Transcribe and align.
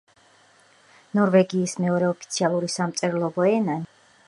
ნორვეგიის 1.19 1.77
მეორე 1.85 2.09
ოფიციალური 2.15 2.73
სამწერლობო 2.79 3.49
ენაა 3.53 3.63
ნიუნორსკი. 3.63 3.97